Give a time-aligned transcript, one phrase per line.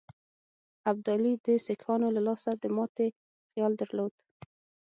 [0.91, 3.07] ابدالي د سیکهانو له لاسه د ماتي
[3.51, 4.13] خیال درلود.